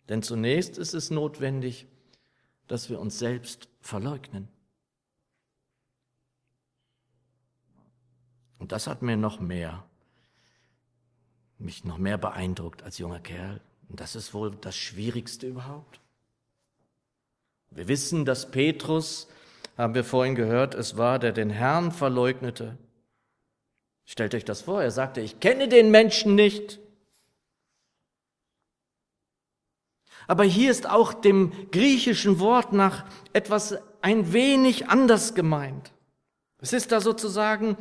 Denn 0.07 0.23
zunächst 0.23 0.77
ist 0.77 0.93
es 0.93 1.11
notwendig, 1.11 1.87
dass 2.67 2.89
wir 2.89 2.99
uns 2.99 3.19
selbst 3.19 3.67
verleugnen. 3.81 4.47
Und 8.59 8.71
das 8.71 8.87
hat 8.87 9.01
mir 9.01 9.17
noch 9.17 9.39
mehr, 9.39 9.83
mich 11.57 11.83
noch 11.83 11.97
mehr 11.97 12.17
beeindruckt 12.17 12.83
als 12.83 12.97
junger 12.97 13.19
Kerl. 13.19 13.59
Und 13.89 13.99
das 13.99 14.15
ist 14.15 14.33
wohl 14.33 14.51
das 14.51 14.77
Schwierigste 14.77 15.47
überhaupt. 15.47 15.99
Wir 17.71 17.87
wissen, 17.87 18.23
dass 18.23 18.51
Petrus 18.51 19.27
haben 19.77 19.93
wir 19.93 20.03
vorhin 20.03 20.35
gehört, 20.35 20.75
es 20.75 20.97
war, 20.97 21.19
der 21.19 21.31
den 21.31 21.49
Herrn 21.49 21.91
verleugnete. 21.91 22.77
Stellt 24.05 24.35
euch 24.35 24.45
das 24.45 24.61
vor, 24.61 24.81
er 24.81 24.91
sagte, 24.91 25.21
ich 25.21 25.39
kenne 25.39 25.67
den 25.67 25.91
Menschen 25.91 26.35
nicht. 26.35 26.79
Aber 30.27 30.43
hier 30.43 30.71
ist 30.71 30.89
auch 30.89 31.13
dem 31.13 31.51
griechischen 31.71 32.39
Wort 32.39 32.73
nach 32.73 33.05
etwas 33.33 33.77
ein 34.01 34.33
wenig 34.33 34.87
anders 34.87 35.33
gemeint. 35.33 35.91
Es 36.59 36.73
ist 36.73 36.91
da 36.91 37.01
sozusagen 37.01 37.77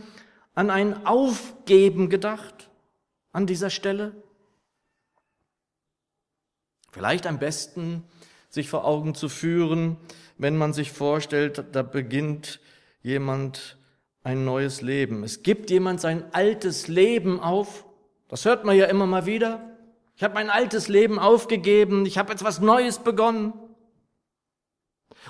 an 0.54 0.70
ein 0.70 1.06
Aufgeben 1.06 2.08
gedacht 2.08 2.70
an 3.32 3.46
dieser 3.46 3.70
Stelle. 3.70 4.12
Vielleicht 6.90 7.26
am 7.26 7.38
besten 7.38 8.04
sich 8.48 8.68
vor 8.68 8.84
Augen 8.84 9.14
zu 9.14 9.28
führen, 9.28 9.96
wenn 10.40 10.56
man 10.56 10.72
sich 10.72 10.90
vorstellt, 10.90 11.62
da 11.72 11.82
beginnt 11.82 12.60
jemand 13.02 13.76
ein 14.24 14.44
neues 14.46 14.80
Leben. 14.80 15.22
Es 15.22 15.42
gibt 15.42 15.70
jemand 15.70 16.00
sein 16.00 16.24
altes 16.32 16.88
Leben 16.88 17.40
auf. 17.40 17.84
Das 18.28 18.46
hört 18.46 18.64
man 18.64 18.74
ja 18.74 18.86
immer 18.86 19.06
mal 19.06 19.26
wieder. 19.26 19.60
Ich 20.16 20.22
habe 20.22 20.34
mein 20.34 20.48
altes 20.48 20.88
Leben 20.88 21.18
aufgegeben, 21.18 22.06
ich 22.06 22.16
habe 22.16 22.32
etwas 22.32 22.60
Neues 22.60 22.98
begonnen. 22.98 23.52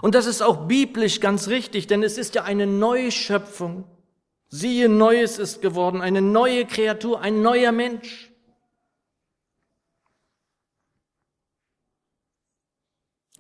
Und 0.01 0.15
das 0.15 0.27
ist 0.27 0.43
auch 0.43 0.69
biblisch 0.69 1.21
ganz 1.21 1.49
richtig, 1.49 1.89
denn 1.89 2.05
es 2.05 2.17
ist 2.17 2.37
ja 2.37 2.45
eine 2.45 2.69
Neuschöpfung. 2.69 3.85
Siehe, 4.49 4.89
Neues 4.89 5.39
ist 5.39 5.61
geworden, 5.61 6.01
eine 6.01 6.23
neue 6.23 6.67
Kreatur, 6.67 7.21
ein 7.21 7.43
neuer 7.43 7.73
Mensch. 7.73 8.30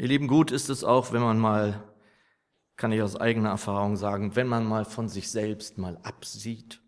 Ihr 0.00 0.08
Lieben, 0.08 0.28
gut 0.28 0.50
ist 0.50 0.70
es 0.70 0.82
auch, 0.82 1.12
wenn 1.12 1.20
man 1.20 1.38
mal, 1.38 1.78
kann 2.78 2.90
ich 2.90 3.02
aus 3.02 3.16
eigener 3.16 3.50
Erfahrung 3.50 3.96
sagen, 3.96 4.34
wenn 4.34 4.46
man 4.46 4.64
mal 4.64 4.86
von 4.86 5.10
sich 5.10 5.30
selbst 5.30 5.76
mal 5.76 5.98
absieht. 6.02 6.80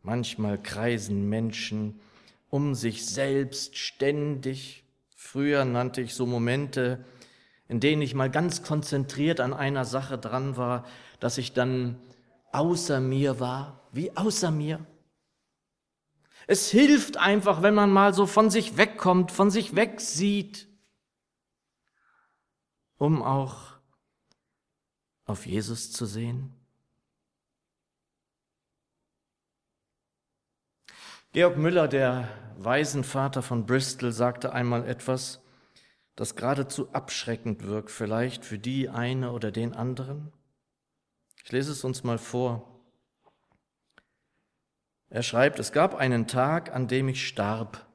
Manchmal 0.00 0.62
kreisen 0.62 1.28
Menschen 1.28 1.98
um 2.50 2.76
sich 2.76 3.04
selbst 3.04 3.76
ständig. 3.76 4.84
Früher 5.16 5.64
nannte 5.64 6.02
ich 6.02 6.14
so 6.14 6.24
Momente, 6.24 7.04
in 7.66 7.80
denen 7.80 8.00
ich 8.00 8.14
mal 8.14 8.30
ganz 8.30 8.62
konzentriert 8.62 9.40
an 9.40 9.52
einer 9.52 9.84
Sache 9.84 10.18
dran 10.18 10.56
war, 10.56 10.84
dass 11.18 11.36
ich 11.36 11.52
dann 11.52 11.98
außer 12.52 13.00
mir 13.00 13.40
war, 13.40 13.88
wie 13.90 14.16
außer 14.16 14.52
mir. 14.52 14.86
Es 16.46 16.70
hilft 16.70 17.16
einfach, 17.16 17.60
wenn 17.60 17.74
man 17.74 17.90
mal 17.90 18.14
so 18.14 18.26
von 18.26 18.50
sich 18.50 18.76
wegkommt, 18.76 19.32
von 19.32 19.50
sich 19.50 19.74
wegsieht 19.74 20.68
um 22.98 23.22
auch 23.22 23.72
auf 25.24 25.46
Jesus 25.46 25.92
zu 25.92 26.06
sehen? 26.06 26.54
Georg 31.32 31.56
Müller, 31.56 31.88
der 31.88 32.28
Waisenvater 32.58 33.42
von 33.42 33.64
Bristol, 33.64 34.12
sagte 34.12 34.52
einmal 34.52 34.86
etwas, 34.86 35.40
das 36.14 36.36
geradezu 36.36 36.92
abschreckend 36.92 37.64
wirkt, 37.64 37.90
vielleicht 37.90 38.44
für 38.44 38.58
die 38.58 38.90
eine 38.90 39.32
oder 39.32 39.50
den 39.50 39.72
anderen. 39.72 40.30
Ich 41.42 41.50
lese 41.50 41.72
es 41.72 41.84
uns 41.84 42.04
mal 42.04 42.18
vor. 42.18 42.68
Er 45.08 45.22
schreibt, 45.22 45.58
es 45.58 45.72
gab 45.72 45.94
einen 45.94 46.26
Tag, 46.26 46.74
an 46.74 46.86
dem 46.86 47.08
ich 47.08 47.26
starb, 47.26 47.86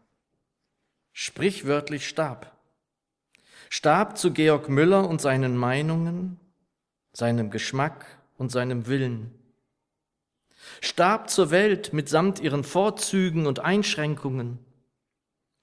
sprichwörtlich 1.14 2.08
starb. 2.08 2.57
Starb 3.70 4.18
zu 4.18 4.32
Georg 4.32 4.70
Müller 4.70 5.08
und 5.08 5.22
seinen 5.22 5.58
Meinungen, 5.58 6.40
seinem 7.14 7.50
Geschmack 7.50 8.06
und 8.38 8.52
seinem 8.52 8.88
Willen. 8.88 9.34
Starb 10.82 11.30
zur 11.30 11.52
Welt 11.52 11.94
mitsamt 11.94 12.40
ihren 12.40 12.64
Vorzügen 12.64 13.48
und 13.48 13.60
Einschränkungen. 13.60 14.60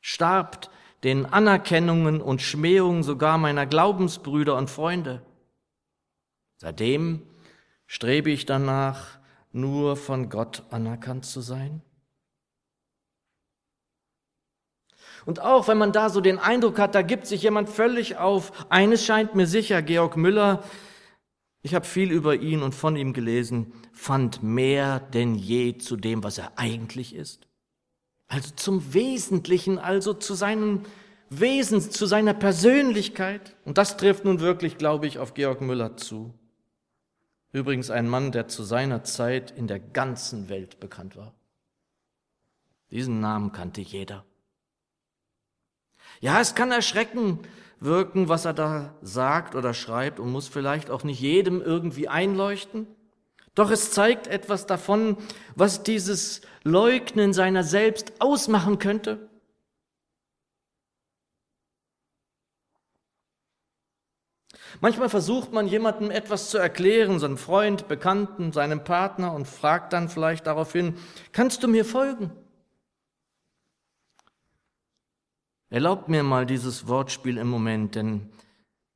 Starb 0.00 0.70
den 1.02 1.26
Anerkennungen 1.26 2.20
und 2.20 2.42
Schmähungen 2.42 3.02
sogar 3.02 3.38
meiner 3.38 3.66
Glaubensbrüder 3.66 4.56
und 4.56 4.70
Freunde. 4.70 5.22
Seitdem 6.56 7.22
strebe 7.86 8.30
ich 8.30 8.46
danach, 8.46 9.18
nur 9.52 9.96
von 9.96 10.30
Gott 10.30 10.64
anerkannt 10.70 11.26
zu 11.26 11.40
sein? 11.40 11.82
Und 15.26 15.40
auch 15.40 15.68
wenn 15.68 15.78
man 15.78 15.92
da 15.92 16.10
so 16.10 16.20
den 16.20 16.38
Eindruck 16.38 16.78
hat, 16.78 16.94
da 16.94 17.02
gibt 17.02 17.26
sich 17.26 17.42
jemand 17.42 17.68
völlig 17.68 18.16
auf, 18.16 18.52
eines 18.70 19.04
scheint 19.04 19.34
mir 19.34 19.46
sicher, 19.46 19.82
Georg 19.82 20.16
Müller, 20.16 20.62
ich 21.62 21.74
habe 21.74 21.86
viel 21.86 22.12
über 22.12 22.36
ihn 22.36 22.62
und 22.62 22.74
von 22.74 22.94
ihm 22.94 23.14
gelesen, 23.14 23.72
fand 23.92 24.42
mehr 24.42 25.00
denn 25.00 25.34
je 25.34 25.78
zu 25.78 25.96
dem, 25.96 26.22
was 26.22 26.36
er 26.36 26.58
eigentlich 26.58 27.14
ist. 27.14 27.46
Also 28.28 28.50
zum 28.54 28.92
Wesentlichen, 28.92 29.78
also 29.78 30.12
zu 30.12 30.34
seinem 30.34 30.82
Wesen, 31.30 31.80
zu 31.80 32.04
seiner 32.04 32.34
Persönlichkeit. 32.34 33.56
Und 33.64 33.78
das 33.78 33.96
trifft 33.96 34.26
nun 34.26 34.40
wirklich, 34.40 34.76
glaube 34.76 35.06
ich, 35.06 35.18
auf 35.18 35.32
Georg 35.32 35.62
Müller 35.62 35.96
zu. 35.96 36.34
Übrigens 37.52 37.90
ein 37.90 38.08
Mann, 38.08 38.32
der 38.32 38.48
zu 38.48 38.62
seiner 38.62 39.04
Zeit 39.04 39.50
in 39.50 39.66
der 39.66 39.80
ganzen 39.80 40.48
Welt 40.48 40.80
bekannt 40.80 41.16
war. 41.16 41.34
Diesen 42.90 43.20
Namen 43.20 43.52
kannte 43.52 43.80
jeder. 43.80 44.24
Ja, 46.20 46.40
es 46.40 46.54
kann 46.54 46.70
erschrecken 46.72 47.40
wirken, 47.80 48.28
was 48.28 48.44
er 48.44 48.54
da 48.54 48.94
sagt 49.02 49.54
oder 49.54 49.74
schreibt 49.74 50.18
und 50.18 50.32
muss 50.32 50.48
vielleicht 50.48 50.90
auch 50.90 51.04
nicht 51.04 51.20
jedem 51.20 51.60
irgendwie 51.60 52.08
einleuchten. 52.08 52.86
Doch 53.54 53.70
es 53.70 53.92
zeigt 53.92 54.26
etwas 54.26 54.66
davon, 54.66 55.16
was 55.54 55.82
dieses 55.82 56.40
Leugnen 56.64 57.32
seiner 57.32 57.62
selbst 57.62 58.14
ausmachen 58.20 58.78
könnte. 58.78 59.28
Manchmal 64.80 65.08
versucht 65.08 65.52
man 65.52 65.68
jemandem 65.68 66.10
etwas 66.10 66.50
zu 66.50 66.58
erklären, 66.58 67.20
seinem 67.20 67.38
Freund, 67.38 67.86
Bekannten, 67.86 68.52
seinem 68.52 68.82
Partner 68.82 69.32
und 69.32 69.46
fragt 69.46 69.92
dann 69.92 70.08
vielleicht 70.08 70.48
daraufhin, 70.48 70.96
kannst 71.32 71.62
du 71.62 71.68
mir 71.68 71.84
folgen? 71.84 72.32
Erlaubt 75.74 76.08
mir 76.08 76.22
mal 76.22 76.46
dieses 76.46 76.86
Wortspiel 76.86 77.36
im 77.36 77.48
Moment, 77.48 77.96
denn 77.96 78.30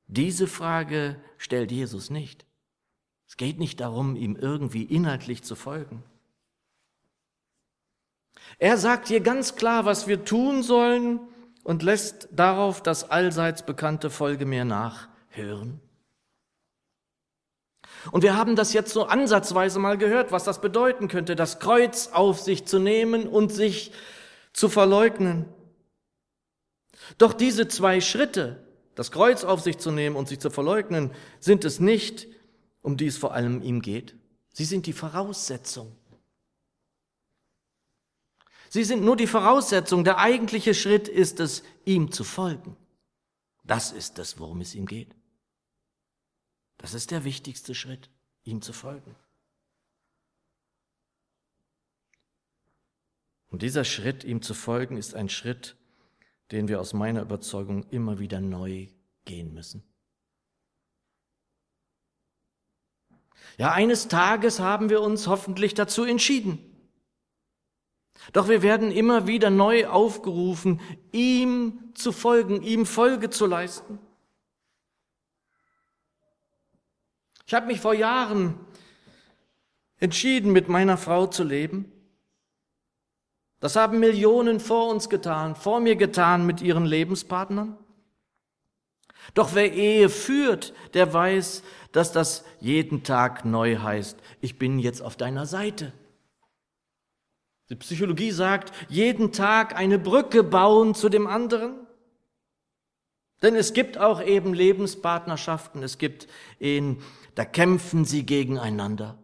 diese 0.06 0.46
Frage 0.46 1.16
stellt 1.36 1.72
Jesus 1.72 2.08
nicht. 2.08 2.46
Es 3.26 3.36
geht 3.36 3.58
nicht 3.58 3.80
darum, 3.80 4.14
ihm 4.14 4.36
irgendwie 4.36 4.84
inhaltlich 4.84 5.42
zu 5.42 5.56
folgen. 5.56 6.04
Er 8.60 8.76
sagt 8.76 9.08
hier 9.08 9.18
ganz 9.18 9.56
klar, 9.56 9.86
was 9.86 10.06
wir 10.06 10.24
tun 10.24 10.62
sollen 10.62 11.18
und 11.64 11.82
lässt 11.82 12.28
darauf 12.30 12.80
das 12.80 13.10
allseits 13.10 13.66
bekannte 13.66 14.08
Folge 14.08 14.46
mir 14.46 14.64
nach 14.64 15.08
hören? 15.30 15.80
Und 18.12 18.22
wir 18.22 18.36
haben 18.36 18.54
das 18.54 18.72
jetzt 18.72 18.92
so 18.92 19.06
ansatzweise 19.06 19.80
mal 19.80 19.98
gehört, 19.98 20.30
was 20.30 20.44
das 20.44 20.60
bedeuten 20.60 21.08
könnte, 21.08 21.34
das 21.34 21.58
Kreuz 21.58 22.10
auf 22.12 22.38
sich 22.38 22.66
zu 22.66 22.78
nehmen 22.78 23.26
und 23.26 23.50
sich 23.50 23.90
zu 24.52 24.68
verleugnen. 24.68 25.46
Doch 27.16 27.32
diese 27.32 27.68
zwei 27.68 28.00
Schritte, 28.00 28.64
das 28.94 29.10
Kreuz 29.10 29.44
auf 29.44 29.60
sich 29.60 29.78
zu 29.78 29.90
nehmen 29.90 30.16
und 30.16 30.28
sich 30.28 30.40
zu 30.40 30.50
verleugnen, 30.50 31.12
sind 31.40 31.64
es 31.64 31.80
nicht, 31.80 32.26
um 32.82 32.96
die 32.96 33.06
es 33.06 33.16
vor 33.16 33.32
allem 33.32 33.62
ihm 33.62 33.80
geht. 33.80 34.16
Sie 34.52 34.64
sind 34.64 34.86
die 34.86 34.92
Voraussetzung. 34.92 35.96
Sie 38.70 38.84
sind 38.84 39.02
nur 39.02 39.16
die 39.16 39.26
Voraussetzung. 39.26 40.04
Der 40.04 40.18
eigentliche 40.18 40.74
Schritt 40.74 41.08
ist 41.08 41.40
es, 41.40 41.62
ihm 41.84 42.12
zu 42.12 42.24
folgen. 42.24 42.76
Das 43.64 43.92
ist 43.92 44.18
es, 44.18 44.38
worum 44.38 44.60
es 44.60 44.74
ihm 44.74 44.86
geht. 44.86 45.14
Das 46.76 46.94
ist 46.94 47.10
der 47.10 47.24
wichtigste 47.24 47.74
Schritt, 47.74 48.10
ihm 48.44 48.62
zu 48.62 48.72
folgen. 48.72 49.14
Und 53.50 53.62
dieser 53.62 53.84
Schritt, 53.84 54.24
ihm 54.24 54.42
zu 54.42 54.54
folgen, 54.54 54.96
ist 54.96 55.14
ein 55.14 55.28
Schritt, 55.28 55.76
den 56.50 56.68
wir 56.68 56.80
aus 56.80 56.92
meiner 56.92 57.22
Überzeugung 57.22 57.84
immer 57.90 58.18
wieder 58.18 58.40
neu 58.40 58.86
gehen 59.24 59.52
müssen. 59.52 59.82
Ja, 63.58 63.72
eines 63.72 64.08
Tages 64.08 64.60
haben 64.60 64.88
wir 64.88 65.00
uns 65.00 65.26
hoffentlich 65.26 65.74
dazu 65.74 66.04
entschieden. 66.04 66.58
Doch 68.32 68.48
wir 68.48 68.62
werden 68.62 68.92
immer 68.92 69.26
wieder 69.26 69.50
neu 69.50 69.86
aufgerufen, 69.86 70.80
ihm 71.12 71.92
zu 71.94 72.12
folgen, 72.12 72.62
ihm 72.62 72.86
Folge 72.86 73.30
zu 73.30 73.46
leisten. 73.46 73.98
Ich 77.46 77.54
habe 77.54 77.66
mich 77.66 77.80
vor 77.80 77.94
Jahren 77.94 78.60
entschieden, 79.98 80.52
mit 80.52 80.68
meiner 80.68 80.98
Frau 80.98 81.26
zu 81.26 81.44
leben. 81.44 81.90
Das 83.60 83.74
haben 83.74 83.98
Millionen 83.98 84.60
vor 84.60 84.88
uns 84.88 85.08
getan, 85.08 85.56
vor 85.56 85.80
mir 85.80 85.96
getan 85.96 86.46
mit 86.46 86.60
ihren 86.60 86.86
Lebenspartnern. 86.86 87.76
Doch 89.34 89.54
wer 89.54 89.72
Ehe 89.72 90.08
führt, 90.08 90.72
der 90.94 91.12
weiß, 91.12 91.62
dass 91.92 92.12
das 92.12 92.44
jeden 92.60 93.02
Tag 93.02 93.44
neu 93.44 93.78
heißt, 93.78 94.18
ich 94.40 94.58
bin 94.58 94.78
jetzt 94.78 95.02
auf 95.02 95.16
deiner 95.16 95.46
Seite. 95.46 95.92
Die 97.68 97.76
Psychologie 97.76 98.30
sagt, 98.30 98.72
jeden 98.88 99.32
Tag 99.32 99.76
eine 99.76 99.98
Brücke 99.98 100.42
bauen 100.42 100.94
zu 100.94 101.08
dem 101.08 101.26
anderen. 101.26 101.86
Denn 103.42 103.54
es 103.54 103.72
gibt 103.72 103.98
auch 103.98 104.22
eben 104.22 104.54
Lebenspartnerschaften, 104.54 105.82
es 105.82 105.98
gibt 105.98 106.28
Ehen, 106.58 107.02
da 107.34 107.44
kämpfen 107.44 108.04
sie 108.04 108.24
gegeneinander, 108.24 109.18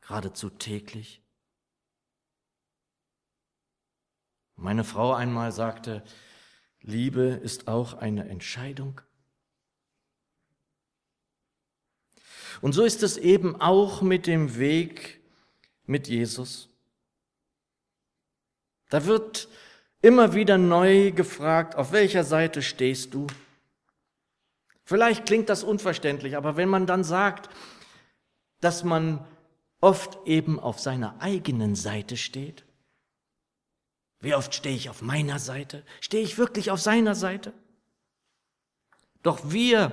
geradezu 0.00 0.48
täglich. 0.48 1.21
Meine 4.62 4.84
Frau 4.84 5.12
einmal 5.12 5.50
sagte, 5.50 6.04
Liebe 6.82 7.22
ist 7.22 7.66
auch 7.66 7.94
eine 7.94 8.28
Entscheidung. 8.28 9.00
Und 12.60 12.72
so 12.72 12.84
ist 12.84 13.02
es 13.02 13.16
eben 13.16 13.60
auch 13.60 14.02
mit 14.02 14.28
dem 14.28 14.56
Weg 14.58 15.20
mit 15.84 16.06
Jesus. 16.06 16.68
Da 18.88 19.04
wird 19.04 19.48
immer 20.00 20.32
wieder 20.32 20.58
neu 20.58 21.10
gefragt, 21.10 21.74
auf 21.74 21.90
welcher 21.90 22.22
Seite 22.22 22.62
stehst 22.62 23.14
du? 23.14 23.26
Vielleicht 24.84 25.26
klingt 25.26 25.48
das 25.48 25.64
unverständlich, 25.64 26.36
aber 26.36 26.56
wenn 26.56 26.68
man 26.68 26.86
dann 26.86 27.02
sagt, 27.02 27.50
dass 28.60 28.84
man 28.84 29.26
oft 29.80 30.24
eben 30.24 30.60
auf 30.60 30.78
seiner 30.78 31.20
eigenen 31.20 31.74
Seite 31.74 32.16
steht, 32.16 32.64
wie 34.22 34.34
oft 34.34 34.54
stehe 34.54 34.76
ich 34.76 34.88
auf 34.88 35.02
meiner 35.02 35.38
Seite? 35.38 35.84
Stehe 36.00 36.22
ich 36.22 36.38
wirklich 36.38 36.70
auf 36.70 36.80
seiner 36.80 37.14
Seite? 37.16 37.52
Doch 39.22 39.50
wir 39.50 39.92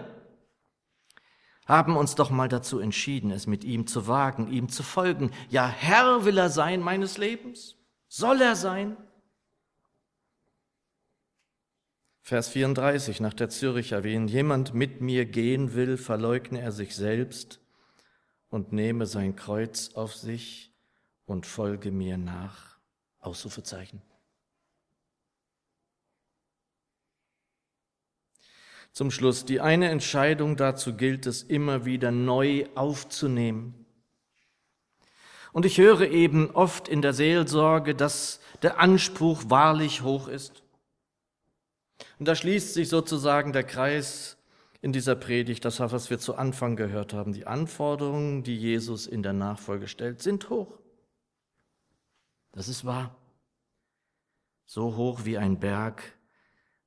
haben 1.65 1.97
uns 1.97 2.15
doch 2.15 2.29
mal 2.29 2.47
dazu 2.47 2.79
entschieden, 2.79 3.31
es 3.31 3.47
mit 3.47 3.63
ihm 3.63 3.87
zu 3.87 4.07
wagen, 4.07 4.51
ihm 4.51 4.69
zu 4.69 4.83
folgen. 4.83 5.31
Ja, 5.49 5.67
Herr 5.67 6.25
will 6.25 6.37
er 6.37 6.49
sein 6.49 6.79
meines 6.79 7.17
Lebens. 7.17 7.75
Soll 8.07 8.41
er 8.41 8.55
sein? 8.55 8.97
Vers 12.21 12.49
34 12.49 13.21
nach 13.21 13.33
der 13.33 13.49
Züricher, 13.49 14.03
wenn 14.03 14.27
jemand 14.27 14.75
mit 14.75 15.01
mir 15.01 15.25
gehen 15.25 15.73
will, 15.73 15.97
verleugne 15.97 16.61
er 16.61 16.71
sich 16.71 16.95
selbst 16.95 17.59
und 18.49 18.71
nehme 18.73 19.07
sein 19.07 19.35
Kreuz 19.35 19.95
auf 19.95 20.15
sich 20.15 20.71
und 21.25 21.47
folge 21.47 21.91
mir 21.91 22.17
nach. 22.17 22.77
Ausrufezeichen. 23.19 24.01
Zum 28.91 29.12
Schluss, 29.12 29.45
die 29.45 29.62
eine 29.62 29.89
Entscheidung 29.89 30.56
dazu 30.56 30.95
gilt 30.95 31.25
es 31.25 31.43
immer 31.43 31.86
wieder 31.86 32.12
neu 32.12 32.65
aufzunehmen. 32.75 33.86
Und 35.52 35.65
ich 35.65 35.78
höre 35.78 36.02
eben 36.02 36.52
oft 36.52 36.88
in 36.88 37.02
der 37.02 37.13
Seelsorge, 37.13 37.95
dass 37.95 38.39
der 38.62 38.80
Anspruch 38.80 39.43
wahrlich 39.47 40.02
hoch 40.02 40.28
ist. 40.28 40.63
Und 42.19 42.28
da 42.28 42.36
schließt 42.36 42.73
sich 42.73 42.89
sozusagen 42.89 43.54
der 43.54 43.63
Kreis 43.63 44.38
in 44.82 44.93
dieser 44.93 45.15
Predigt, 45.15 45.65
das, 45.65 45.80
was 45.80 46.10
wir 46.10 46.19
zu 46.19 46.36
Anfang 46.36 46.75
gehört 46.75 47.13
haben. 47.13 47.34
Die 47.34 47.47
Anforderungen, 47.47 48.43
die 48.43 48.56
Jesus 48.56 49.08
in 49.08 49.23
der 49.23 49.34
Nachfolge 49.34 49.88
stellt, 49.88 50.21
sind 50.21 50.49
hoch. 50.49 50.78
Das 52.52 52.67
ist 52.67 52.86
wahr. 52.86 53.15
So 54.65 54.95
hoch 54.95 55.25
wie 55.25 55.38
ein 55.38 55.60
Berg, 55.60 56.04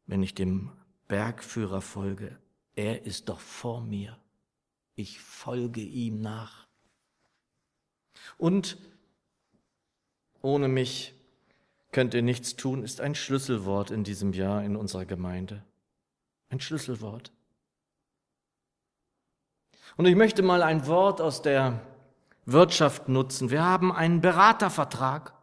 wenn 0.07 0.23
ich 0.23 0.35
dem 0.35 0.73
Bergführer 1.13 1.83
folge. 1.83 2.39
Er 2.75 3.05
ist 3.05 3.29
doch 3.29 3.39
vor 3.39 3.83
mir. 3.83 4.17
Ich 4.95 5.21
folge 5.21 5.83
ihm 5.83 6.23
nach. 6.23 6.67
Und 8.39 8.79
ohne 10.41 10.69
mich 10.69 11.13
könnt 11.91 12.15
ihr 12.15 12.23
nichts 12.23 12.57
tun, 12.57 12.83
ist 12.83 13.03
ein 13.03 13.15
Schlüsselwort 13.15 13.91
in 13.91 14.05
diesem 14.05 14.33
Jahr 14.33 14.65
in 14.65 14.75
unserer 14.75 15.05
Gemeinde. 15.05 15.63
Ein 16.49 16.61
Schlüsselwort. 16.61 17.31
Und 19.99 20.07
ich 20.07 20.17
möchte 20.17 20.41
mal 20.41 20.63
ein 20.63 20.87
Wort 20.87 21.21
aus 21.21 21.43
der 21.43 21.79
Wirtschaft 22.47 23.11
nutzen. 23.11 23.51
Wir 23.51 23.63
haben 23.63 23.93
einen 23.93 24.23
Beratervertrag. 24.23 25.35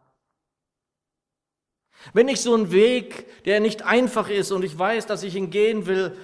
Wenn 2.12 2.28
ich 2.28 2.40
so 2.40 2.54
einen 2.54 2.72
Weg, 2.72 3.44
der 3.44 3.60
nicht 3.60 3.82
einfach 3.82 4.28
ist 4.28 4.52
und 4.52 4.64
ich 4.64 4.78
weiß, 4.78 5.06
dass 5.06 5.22
ich 5.22 5.36
ihn 5.36 5.50
gehen 5.50 5.86
will, 5.86 6.16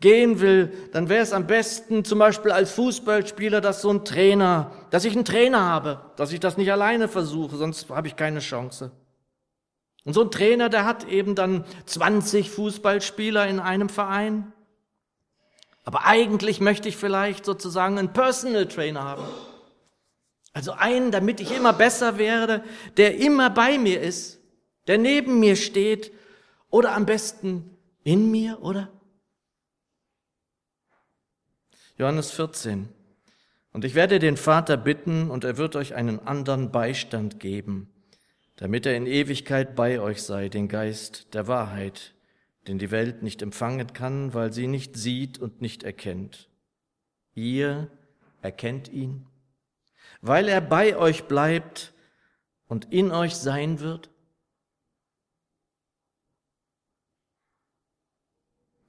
gehen 0.00 0.40
will, 0.40 0.72
dann 0.92 1.08
wäre 1.08 1.22
es 1.22 1.32
am 1.32 1.46
besten 1.46 2.04
zum 2.04 2.18
Beispiel 2.18 2.50
als 2.50 2.72
Fußballspieler, 2.72 3.60
dass 3.60 3.82
so 3.82 3.90
ein 3.90 4.04
Trainer, 4.04 4.72
dass 4.90 5.04
ich 5.04 5.14
einen 5.14 5.24
Trainer 5.24 5.60
habe, 5.60 6.00
dass 6.16 6.32
ich 6.32 6.40
das 6.40 6.56
nicht 6.56 6.70
alleine 6.70 7.08
versuche, 7.08 7.56
sonst 7.56 7.88
habe 7.90 8.08
ich 8.08 8.16
keine 8.16 8.40
Chance. 8.40 8.90
Und 10.04 10.12
so 10.12 10.22
ein 10.22 10.30
Trainer, 10.30 10.68
der 10.68 10.84
hat 10.84 11.08
eben 11.08 11.34
dann 11.34 11.64
20 11.86 12.50
Fußballspieler 12.50 13.46
in 13.46 13.58
einem 13.58 13.88
Verein. 13.88 14.52
Aber 15.84 16.04
eigentlich 16.04 16.60
möchte 16.60 16.88
ich 16.88 16.96
vielleicht 16.96 17.44
sozusagen 17.44 17.98
einen 17.98 18.12
Personal 18.12 18.66
Trainer 18.66 19.04
haben. 19.04 19.24
Also 20.52 20.72
einen, 20.72 21.10
damit 21.10 21.40
ich 21.40 21.56
immer 21.56 21.72
besser 21.72 22.18
werde, 22.18 22.62
der 22.96 23.16
immer 23.18 23.50
bei 23.50 23.78
mir 23.78 24.00
ist, 24.00 24.40
der 24.86 24.98
neben 24.98 25.40
mir 25.40 25.56
steht 25.56 26.12
oder 26.70 26.92
am 26.92 27.06
besten 27.06 27.76
in 28.02 28.30
mir, 28.30 28.62
oder? 28.62 28.90
Johannes 31.96 32.32
14. 32.32 32.88
Und 33.72 33.84
ich 33.84 33.94
werde 33.94 34.18
den 34.18 34.36
Vater 34.36 34.76
bitten, 34.76 35.30
und 35.30 35.44
er 35.44 35.56
wird 35.56 35.74
euch 35.76 35.94
einen 35.94 36.20
anderen 36.20 36.70
Beistand 36.70 37.40
geben, 37.40 37.88
damit 38.56 38.86
er 38.86 38.96
in 38.96 39.06
Ewigkeit 39.06 39.74
bei 39.74 40.00
euch 40.00 40.22
sei, 40.22 40.48
den 40.48 40.68
Geist 40.68 41.34
der 41.34 41.48
Wahrheit, 41.48 42.14
den 42.68 42.78
die 42.78 42.90
Welt 42.90 43.22
nicht 43.22 43.42
empfangen 43.42 43.92
kann, 43.92 44.32
weil 44.32 44.52
sie 44.52 44.68
nicht 44.68 44.96
sieht 44.96 45.38
und 45.38 45.60
nicht 45.60 45.82
erkennt. 45.82 46.48
Ihr 47.34 47.90
erkennt 48.42 48.88
ihn, 48.88 49.26
weil 50.20 50.48
er 50.48 50.60
bei 50.60 50.96
euch 50.96 51.24
bleibt 51.24 51.92
und 52.68 52.92
in 52.92 53.10
euch 53.10 53.34
sein 53.34 53.80
wird. 53.80 54.10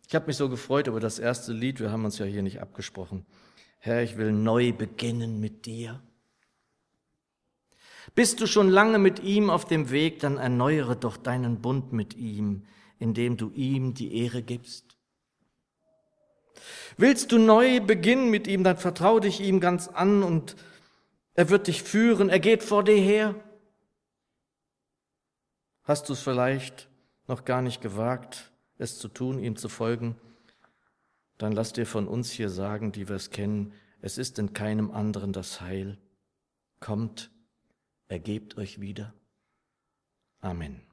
Ich 0.08 0.13
habe 0.13 0.28
mich 0.28 0.38
so 0.38 0.50
gefreut 0.50 0.88
über 0.88 1.00
das 1.00 1.20
erste 1.20 1.52
Lied, 1.52 1.80
wir 1.80 1.91
haben 1.91 2.06
uns 2.06 2.20
ja 2.20 2.26
hier 2.26 2.44
nicht 2.44 2.62
abgesprochen. 2.62 3.26
Herr, 3.80 4.04
ich 4.04 4.18
will 4.18 4.32
neu 4.32 4.72
beginnen 4.72 5.39
mit 5.39 5.65
dir. 5.65 6.02
Bist 8.13 8.39
du 8.39 8.48
schon 8.48 8.70
lange 8.70 9.00
mit 9.00 9.20
ihm 9.22 9.50
auf 9.50 9.65
dem 9.65 9.89
Weg, 9.89 10.20
dann 10.20 10.38
erneuere 10.38 10.96
doch 10.96 11.18
deinen 11.18 11.62
Bund 11.62 11.91
mit 11.91 12.15
ihm, 12.15 12.65
indem 13.00 13.36
du 13.36 13.52
ihm 13.52 13.94
die 13.94 14.22
Ehre 14.24 14.44
gibst. 14.44 14.96
Willst 16.98 17.32
du 17.32 17.39
neu 17.39 17.80
beginnen 17.82 18.30
mit 18.30 18.48
ihm, 18.48 18.63
dann 18.63 18.78
vertrau 18.78 19.20
dich 19.20 19.41
ihm 19.41 19.60
ganz 19.60 19.88
an 19.88 20.24
und 20.24 20.56
er 21.34 21.50
wird 21.50 21.68
dich 21.68 21.84
führen, 21.84 22.30
er 22.30 22.39
geht 22.39 22.63
vor 22.63 22.84
dir 22.84 22.96
her. 22.96 23.36
Hast 25.84 26.10
du 26.10 26.13
es 26.13 26.22
vielleicht 26.22 26.88
noch 27.28 27.44
gar 27.44 27.62
nicht 27.62 27.82
gewagt? 27.82 28.52
Es 28.78 29.00
zu 29.00 29.08
tun, 29.08 29.40
ihm 29.40 29.56
zu 29.56 29.70
folgen, 29.70 30.16
dann 31.38 31.52
lass 31.52 31.74
dir 31.74 31.86
von 31.86 32.08
uns 32.08 32.32
hier 32.32 32.50
sagen, 32.50 32.92
die 32.92 33.10
wir 33.10 33.16
es 33.16 33.30
kennen, 33.30 33.74
es 34.02 34.18
ist 34.18 34.40
in 34.40 34.54
keinem 34.54 34.92
anderen 34.92 35.34
das 35.34 35.62
Heil. 35.62 35.98
Kommt, 36.80 37.32
ergebt 38.08 38.58
euch 38.58 38.80
wieder. 38.80 39.14
Amen. 40.40 40.85